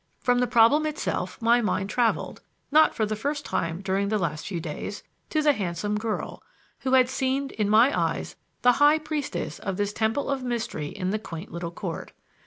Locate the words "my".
1.43-1.61, 7.69-7.95